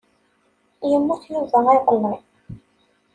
[0.89, 2.15] Yemmut Yuba iḍelli.